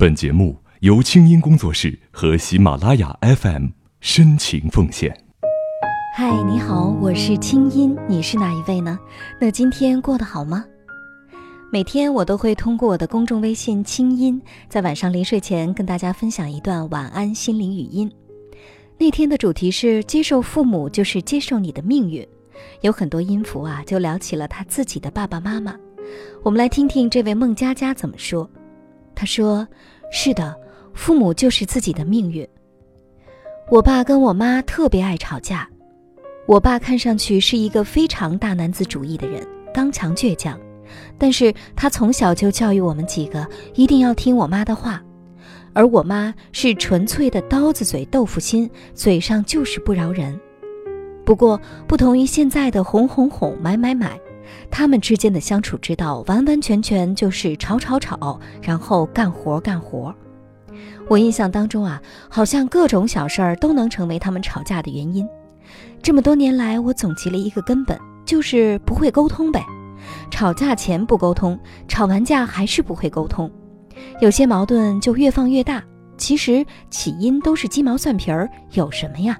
[0.00, 3.66] 本节目由清音工作室和喜马拉雅 FM
[3.98, 5.12] 深情奉献。
[6.16, 8.96] 嗨，你好，我是清音，你是哪一位呢？
[9.40, 10.64] 那今天过得好吗？
[11.72, 14.40] 每天我都会通过我的公众微信“清音”
[14.70, 18.08] 在晚上临睡前跟大家分享一段晚安心灵语音。
[18.98, 22.24] 那天的主题是接受父母就是接受你的命运，
[22.82, 25.74] 有很多音符啊，就聊起了他自己的爸爸妈妈。
[26.44, 28.48] 我们来听听这位孟佳佳怎么说。
[29.18, 29.66] 他说
[30.12, 30.54] ：“是的，
[30.94, 32.48] 父母就是自己的命运。
[33.68, 35.68] 我爸跟我妈特别爱吵架。
[36.46, 40.56] 我爸看上去是一个非常大男子主义的人，刚强倔强，
[41.18, 45.02] 但是他从小就教育我们几个一定要听我妈的话。
[45.72, 50.38] 而我妈是纯粹的刀子嘴豆腐心，嘴上就是不饶人。
[51.24, 54.16] 不过不同于现在的哄哄哄、买买买。”
[54.70, 60.14] 他们之间的相处之道，完完全全就是吵吵吵，然后干活干活。
[61.08, 65.26] 我印象当中啊，好像各种小事儿都能成为他们吵架的原因。
[66.02, 69.64] 这么多年来，我总结了一个根本，就是不会沟通呗。
[70.30, 73.50] 吵架前不沟通，吵完架还是不会沟通，
[74.20, 75.82] 有些矛盾就越放越大。
[76.16, 79.38] 其实起因都是鸡毛蒜皮儿，有什么呀？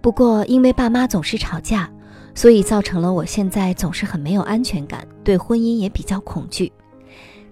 [0.00, 1.90] 不过因为爸妈总是吵架。
[2.38, 6.70] 所以造成了我现在总是很没有安全感，对婚姻也比较恐惧。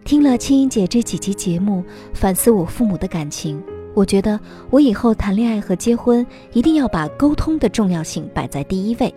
[0.04, 1.82] 听了青音姐这几集节目，
[2.14, 3.60] 反思我父母的感情，
[3.94, 4.38] 我觉得
[4.70, 9.12] 我以后谈恋爱和结婚一定要把沟通的重要性摆在第一位。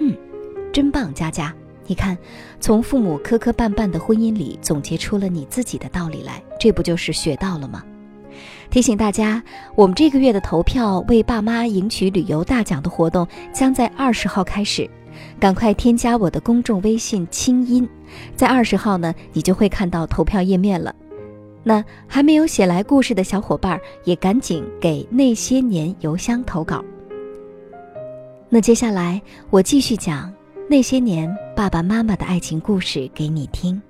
[0.00, 0.12] 嗯，
[0.72, 1.54] 真棒，佳佳，
[1.86, 2.18] 你看，
[2.58, 7.84] 从父母磕磕绊绊的婚姻里总结出了你自己的道理来，这不就是学到了吗？
[8.70, 9.42] 提醒大家，
[9.74, 14.88] 我们这个月的投票为爸妈赢取旅游大奖的活动将在二十号开始，
[15.40, 17.86] 赶快添加我的公众微信“清音”，
[18.36, 20.94] 在二十号呢，你就会看到投票页面了。
[21.64, 26.82] 那还没有写来故事的小伙伴，也赶紧给那些年邮箱投稿。
[28.48, 30.32] 那接下来我继续讲
[30.68, 33.80] 那些年爸爸妈妈的爱情故事给你听。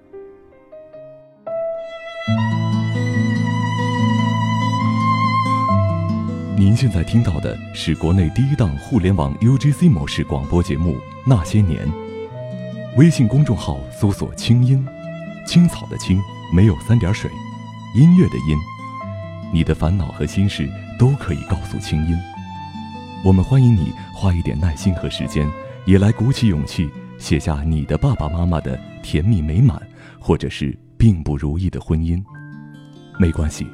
[6.61, 10.93] 您现在听到的是国内第一档互联网 UGC 模式广播节目
[11.27, 11.89] 《那些年》。
[12.99, 14.87] 微信公众号搜索“青音”，
[15.49, 16.21] 青草的青
[16.55, 17.31] 没有三点水，
[17.95, 18.59] 音乐的音。
[19.51, 22.15] 你的烦恼和心事都可以告诉青音。
[23.25, 25.51] 我们欢迎你花一点耐心和时间，
[25.87, 29.81] 也来鼓起勇气写下你的爸爸妈妈的甜蜜美满，
[30.19, 32.23] 或者是并不如意的婚姻。
[33.19, 33.67] 没关系。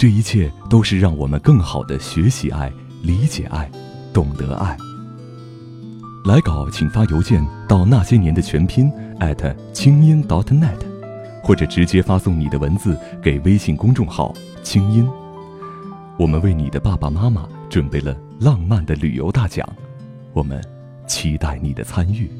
[0.00, 2.72] 这一切都是让我们更好的学习爱、
[3.02, 3.70] 理解爱、
[4.14, 4.74] 懂得爱。
[6.24, 10.78] 来稿请发邮件到那些年的全拼艾特清音 .dot.net，
[11.42, 14.34] 或者直接发送你的文字给微信公众号
[14.64, 15.06] “清音”。
[16.18, 19.68] 我们为你的爸爸妈妈准备了浪漫的旅游大奖，
[20.32, 20.64] 我们
[21.06, 22.39] 期待你的参与。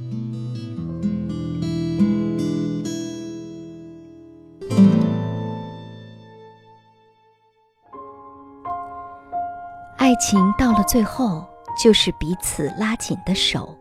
[10.20, 11.48] 情到了最后，
[11.82, 13.74] 就是彼此拉紧的手。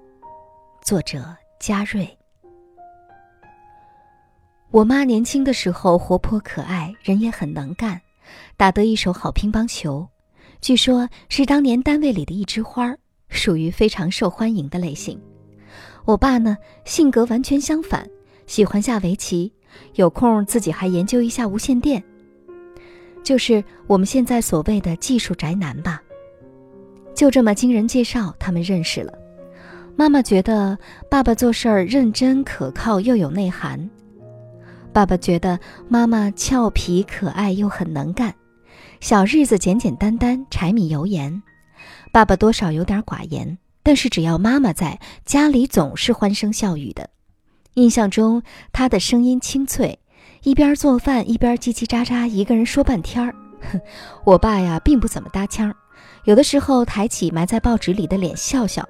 [0.82, 2.18] 作者：嘉瑞。
[4.72, 8.00] 我妈年轻的时候活泼可爱，人也很能干，
[8.56, 10.08] 打得一手好乒乓球，
[10.62, 12.96] 据说是当年单位里的一枝花，
[13.28, 15.22] 属于非常受欢迎的类型。
[16.06, 18.08] 我爸呢，性格完全相反，
[18.48, 19.52] 喜欢下围棋，
[19.96, 22.02] 有空自己还研究一下无线电，
[23.26, 26.02] 就是我们现在所谓的技术宅男吧。
[27.20, 29.12] 就这么经人介绍，他们认识了。
[29.98, 30.80] 妈妈觉得
[31.12, 33.90] 爸爸做事儿认真可靠又有内涵，
[34.94, 35.60] 爸爸觉得
[35.90, 38.34] 妈妈俏皮可爱又很能干，
[39.02, 41.44] 小日子简简单单，柴米油盐。
[42.14, 47.10] 爸爸多少有点寡言，但是只要妈妈在家里，总是欢声笑语的。
[47.74, 48.42] 印象中，
[48.72, 50.00] 他的声音清脆，
[50.44, 53.36] 一边做饭一边叽叽喳喳，一个人说半天儿。
[54.24, 55.76] 我爸呀，并不怎么搭腔。
[56.30, 58.88] 有的时候抬起埋在报纸里的脸笑笑，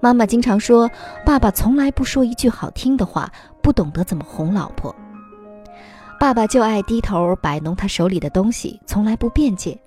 [0.00, 0.86] 妈妈经常说
[1.24, 3.32] ：“爸爸从来不说一句好听的话，
[3.62, 4.94] 不懂得怎么哄老婆。”
[6.20, 9.80] 爸爸就爱低头摆弄他手里的东西，从来不辩解。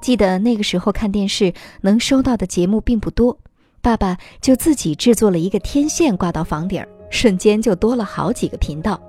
[0.00, 3.38] 记得那个时候看电视能收到的节目并不多，
[3.80, 9.00] 爸爸就自己制作了一个天线挂到房顶，瞬间就多了好几个频道。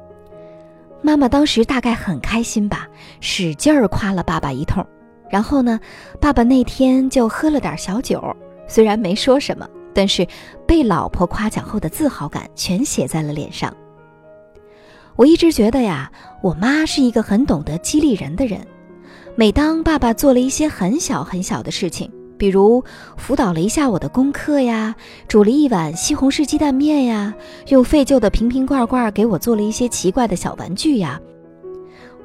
[1.01, 2.87] 妈妈当时大概很开心吧，
[3.19, 4.85] 使劲儿夸了爸爸一通。
[5.29, 5.79] 然后呢，
[6.19, 8.23] 爸爸那天就喝了点小酒，
[8.67, 10.27] 虽然没说什么，但是
[10.65, 13.73] 被老婆夸奖后的自豪感全写在了脸上。
[15.15, 16.11] 我一直觉得呀，
[16.41, 18.59] 我妈是一个很懂得激励人的人。
[19.35, 22.83] 每当爸爸做了一些很小很小的事情，比如
[23.17, 24.95] 辅导了一下我的功课呀，
[25.27, 27.33] 煮了一碗西红柿鸡蛋面呀，
[27.67, 31.19] 用废旧的瓶瓶罐罐给我做了一些奇怪的小玩具呀，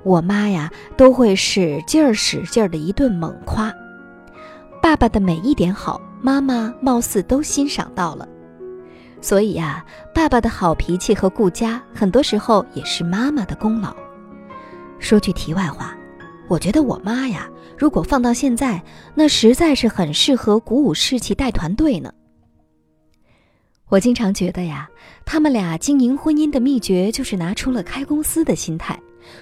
[0.05, 3.73] 我妈呀都会使劲儿使劲儿的一顿猛夸。
[4.83, 8.29] 爸爸的每一点好，妈妈貌似都欣赏到了。
[9.21, 9.83] 所以呀，
[10.15, 13.97] 爸爸的好脾气和顾家，很多时候也是妈妈的功劳。
[14.99, 15.97] 说句题外话，
[16.49, 17.49] 我觉得我妈呀，
[17.79, 18.83] 如果放到现在，
[19.15, 22.13] 那实在是很适合鼓舞士气、带团队呢。
[23.89, 24.87] 我经常觉得呀，
[25.25, 28.99] 他们俩经营婚姻的秘诀就是拿出了开公司的心态，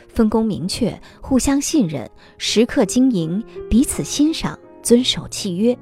[0.08, 5.76] 分工明确，互相信任，时刻经营，彼此欣赏，遵守契约。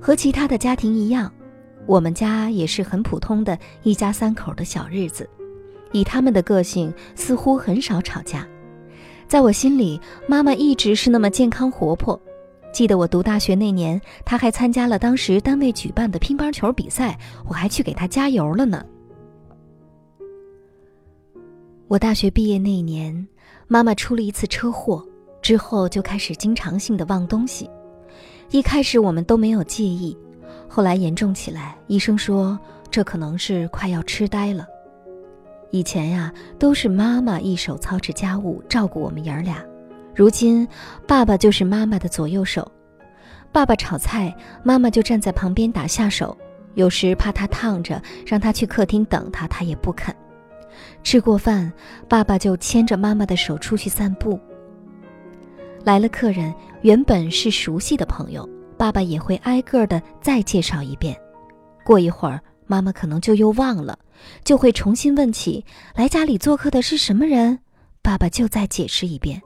[0.00, 1.32] 和其他的家庭一样。
[1.86, 5.26] 我们家也是很普通的一家三口的小日子，
[5.90, 8.46] 以他们的个性，似乎很少吵架。
[9.26, 12.20] 在我心里，妈妈一直是那么健康活泼。
[12.74, 18.84] 记得我读大学那年，她还参加了当时单位举办的乒乓球比赛，我还去给她加油了呢。
[21.88, 23.26] 我大学毕业那年，
[23.66, 25.02] 妈妈出了一次车祸，
[25.40, 27.68] 之后就开始经常性的忘东西。
[28.50, 30.14] 一开始我们都没有介意。
[30.68, 32.58] 后来严重起来，医生说
[32.90, 34.66] 这可能是快要痴呆了。
[35.70, 39.64] 以前呀，都是妈妈一手操持家务，照顾我们爷儿俩。
[40.14, 40.68] 如今，
[41.06, 42.70] 爸爸就是妈妈的左右手。
[43.50, 46.36] 爸爸炒菜，妈妈就站在旁边打下手。
[46.74, 50.14] 有时怕他烫着，让他去客厅等他，他也不肯。
[51.02, 51.72] 吃过饭，
[52.08, 54.38] 爸爸就牵着妈妈的手出去散步。
[55.84, 58.48] 来了客人，原本是熟悉的朋友。
[58.76, 61.20] 爸爸也会挨个的再介绍一遍，
[61.84, 63.98] 过一会儿，妈妈可能就又忘了，
[64.44, 65.64] 就会重新问起
[65.96, 67.58] 来家里做客的是什么人，
[68.02, 69.42] 爸爸就再解释一遍，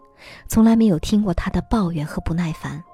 [0.48, 2.84] 从来没有听过他的抱怨和不耐烦。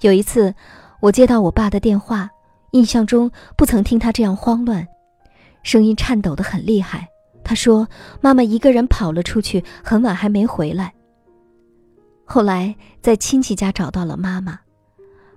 [0.00, 0.54] 有一次，
[1.00, 2.30] 我接到我爸的电话，
[2.70, 4.86] 印象中不曾听他这样慌乱，
[5.64, 7.08] 声音颤抖得很厉害。
[7.48, 7.86] 他说
[8.20, 10.92] ：“妈妈一个人跑了出去，很晚还没回来。”
[12.26, 14.58] 后来在亲戚家找到了妈妈。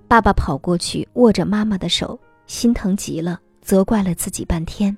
[0.08, 4.98] 爸爸跑过去握着妈妈的手，心疼极了，责怪了自己半天。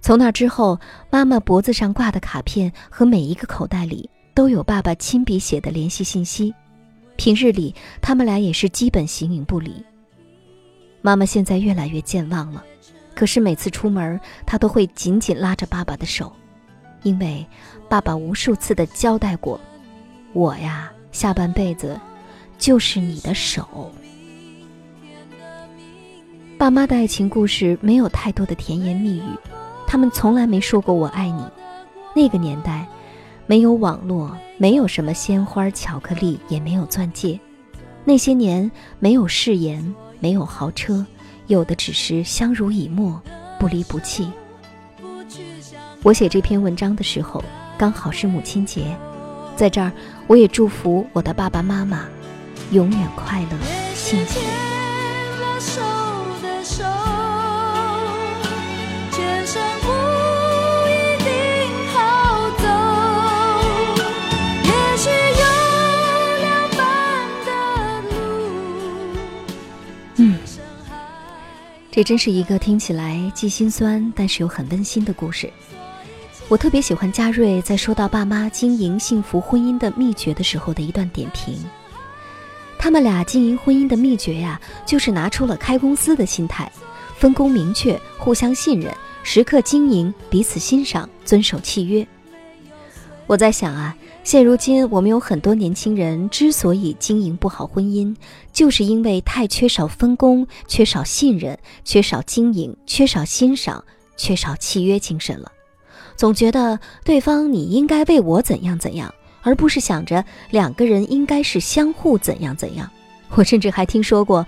[0.00, 0.76] 从那之后，
[1.10, 6.52] 妈妈脖子上挂的卡片和每一个口袋里都有爸爸亲笔写的联系信息。
[7.14, 7.72] 平日里，
[8.02, 9.72] 他们俩也是基本形影不离。
[11.02, 12.64] 妈妈现在越来越健忘了，
[13.18, 16.32] 可是每次出门，他都会紧紧拉着爸爸的手，
[17.02, 17.44] 因为
[17.88, 19.60] 爸爸无数次的交代过
[20.32, 21.98] ：“我呀，下半辈子。”
[22.58, 23.90] 就是你的手。
[26.56, 29.32] 爸妈的爱情故事没有太多的甜言蜜语，
[29.84, 31.44] 他们从来没说过我爱你。
[32.14, 32.86] 那个年代，
[33.48, 37.36] 没有网络，没有什么鲜花、巧克力，也没有钻戒。
[38.04, 38.70] 那些年，
[39.00, 41.04] 没有誓言，没有豪车，
[41.48, 43.20] 有的只是相濡以沫，
[43.58, 44.30] 不离不弃。
[46.02, 47.42] 我写这篇文章的时候，
[47.76, 48.96] 刚好是母亲节，
[49.56, 49.90] 在这儿，
[50.26, 52.04] 我也祝福我的爸爸妈妈。
[52.70, 53.56] 永远快乐，
[53.94, 54.38] 幸福。
[71.90, 75.50] 这真是一个听起来既心酸，但是又很温馨的故事。
[76.48, 81.58] 我特别喜欢嘉瑞在说到爸妈经营幸福婚姻的秘诀的时候的一段点评。
[82.78, 86.70] 他们俩经营婚姻的秘诀呀，就是拿出了开公司的心态，
[87.16, 92.06] 分工明确，互相信任，时刻经营，彼此欣赏，遵守契约。
[93.28, 93.94] 我在想啊，
[94.24, 98.16] 现如今我们有很多年轻人之所以经营不好婚姻，
[98.54, 103.84] 就是因为太缺少分工，缺少信任，缺少经营，缺少欣赏，
[104.16, 105.52] 缺少契约精神了，
[106.16, 109.14] 总觉得对方你应该为我怎样怎样。
[109.42, 112.90] 而不是想着两个人应该是相互怎样怎样，
[113.34, 114.46] 我甚至还听说过，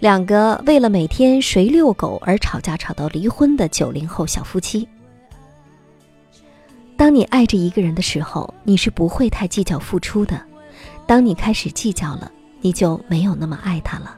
[0.00, 4.88] 两个为了每天谁遛狗而吵架吵到离婚的九零后小夫妻。
[7.02, 10.36] 当你爱着一个人的时候，你是不会太计较付出的；
[11.04, 12.30] 当你开始计较了，
[12.60, 14.16] 你就没有那么爱他了。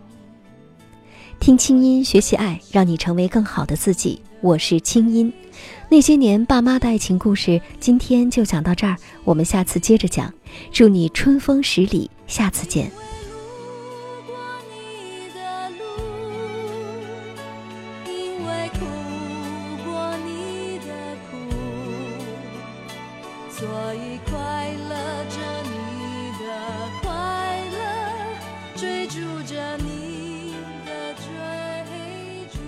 [1.41, 4.21] 听清音，学习爱，让你成为更好的自己。
[4.43, 5.33] 我是清音。
[5.89, 10.31] 那些年爸妈的爱情故事，今天就讲到这儿，我们下次接着讲。
[10.71, 12.93] 祝你春风十里，下次见。
[24.31, 24.95] 快乐
[25.29, 26.45] 着你的
[27.03, 27.11] 快
[27.71, 27.77] 乐，
[28.77, 31.25] 追逐着你的追
[32.53, 32.59] 逐。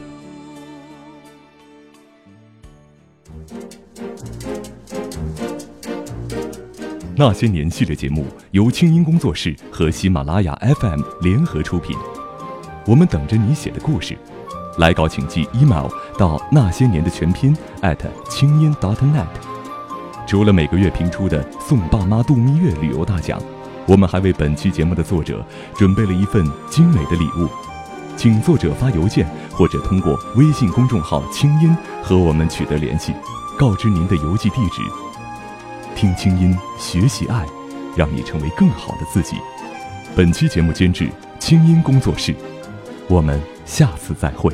[7.16, 11.96] 那些年系列节目由清音工作室和喜马拉雅 FM 联合出品，
[12.87, 14.16] 我们等着你写的故事。
[14.78, 17.56] 来稿请寄 email 到那些年的全拼
[18.28, 19.45] 清音 .dot.net。
[20.26, 23.40] 除了每个月评出的送爸妈度蜜月旅游大奖，
[23.87, 27.49] 我们还为本期节目的作者准备了一份精美的礼物，
[28.16, 33.14] 请作者发邮件或者通过微信公众号“清音”和我们取得联系，
[33.56, 34.83] 告知您的邮寄地址。
[35.95, 37.47] 听清音，学习爱，
[37.97, 39.37] 让你成为更好的自己。
[40.16, 42.35] 本期节目监制清音工作室，
[43.06, 44.52] 我们下次再会。